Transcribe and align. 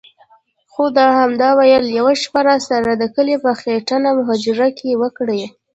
خو 0.71 0.83
ده 0.95 1.05
همدا 1.19 1.49
ویل: 1.59 1.85
یوه 1.97 2.13
شپه 2.23 2.39
راسره 2.47 2.93
د 2.97 3.03
کلي 3.15 3.35
په 3.43 3.51
خټینه 3.59 4.11
هوجره 4.27 4.69
کې 4.77 4.99
وکړئ. 5.01 5.41